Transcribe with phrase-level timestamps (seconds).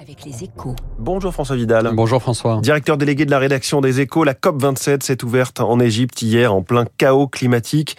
[0.00, 0.76] avec les échos.
[0.98, 1.90] Bonjour François Vidal.
[1.94, 2.60] Bonjour François.
[2.60, 6.62] Directeur délégué de la rédaction des échos, la COP27 s'est ouverte en Égypte hier en
[6.62, 7.96] plein chaos climatique.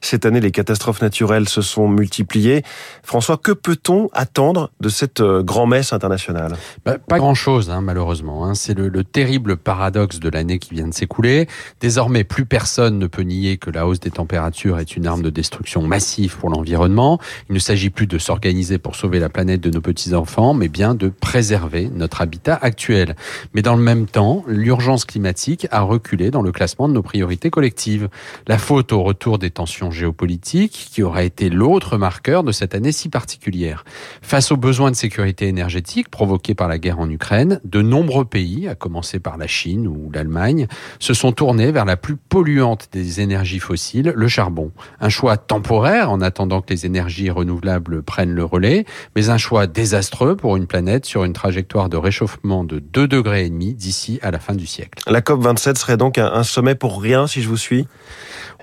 [0.00, 2.62] Cette année, les catastrophes naturelles se sont multipliées.
[3.02, 6.56] François, que peut-on attendre de cette euh, grand-messe internationale?
[6.84, 8.44] Bah, Pas grand-chose, hein, malheureusement.
[8.44, 8.54] Hein.
[8.54, 11.48] C'est le, le, terrible paradoxe de l'année qui vient de s'écouler.
[11.80, 15.30] Désormais, plus personne ne peut nier que la hausse des températures est une arme de
[15.30, 17.18] destruction massive pour l'environnement.
[17.48, 20.94] Il ne s'agit plus de s'organiser pour sauver la planète de nos petits-enfants, mais bien
[20.94, 23.16] de préserver notre habitat actuel.
[23.54, 27.50] Mais dans le même temps, l'urgence climatique a reculé dans le classement de nos priorités
[27.50, 28.08] collectives.
[28.46, 32.90] La faute au retour des tensions géopolitiques, qui aura été l'autre marqueur de cette année
[32.90, 33.84] si particulière.
[34.20, 38.66] Face aux besoins de sécurité énergétique provoqués par la guerre en Ukraine, de nombreux pays,
[38.66, 40.66] à commencer par la Chine ou l'Allemagne,
[40.98, 44.72] se sont tournés vers la plus polluante des énergies fossiles, le charbon.
[45.00, 49.68] Un choix temporaire en attendant que les énergies renouvelables prennent le relais, mais un choix
[49.68, 53.74] désastreux pour une planète sur une une trajectoire de réchauffement de 2 degrés et demi
[53.74, 55.02] d'ici à la fin du siècle.
[55.06, 57.86] La COP 27 serait donc un sommet pour rien si je vous suis?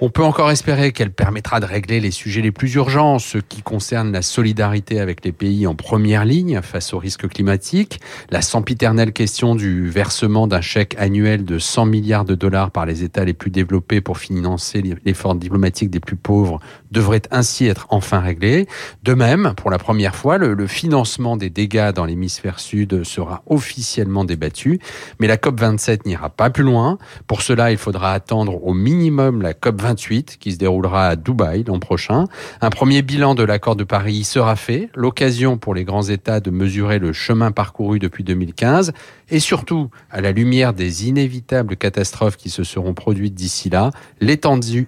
[0.01, 3.61] On peut encore espérer qu'elle permettra de régler les sujets les plus urgents, ceux qui
[3.61, 7.99] concernent la solidarité avec les pays en première ligne face aux risques climatiques,
[8.29, 13.03] la sempiternelle question du versement d'un chèque annuel de 100 milliards de dollars par les
[13.03, 16.59] États les plus développés pour financer l'effort diplomatique des plus pauvres
[16.91, 18.67] devrait ainsi être enfin réglée.
[19.03, 24.25] De même, pour la première fois, le, financement des dégâts dans l'hémisphère sud sera officiellement
[24.25, 24.79] débattu,
[25.19, 26.97] mais la COP27 n'ira pas plus loin.
[27.27, 31.63] Pour cela, il faudra attendre au minimum la COP 28 qui se déroulera à Dubaï
[31.63, 32.25] l'an prochain.
[32.61, 36.51] Un premier bilan de l'accord de Paris sera fait, l'occasion pour les grands États de
[36.51, 38.93] mesurer le chemin parcouru depuis 2015
[39.31, 43.89] et surtout, à la lumière des inévitables catastrophes qui se seront produites d'ici là,
[44.21, 44.85] l'étendue,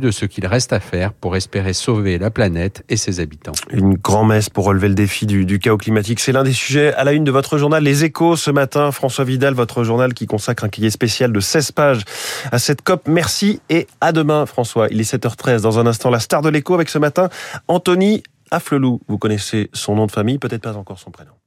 [0.00, 3.52] de ce qu'il reste à faire pour espérer sauver la planète et ses habitants.
[3.70, 7.04] Une grand-messe pour relever le défi du, du chaos climatique, c'est l'un des sujets à
[7.04, 8.92] la une de votre journal Les Échos ce matin.
[8.92, 12.04] François Vidal, votre journal qui consacre un cahier spécial de 16 pages
[12.52, 13.08] à cette COP.
[13.08, 14.88] Merci et à demain François.
[14.90, 15.49] Il est 7h13.
[15.58, 17.28] Dans un instant, la star de l'écho avec ce matin,
[17.66, 19.00] Anthony Afflelou.
[19.08, 21.39] Vous connaissez son nom de famille, peut-être pas encore son prénom.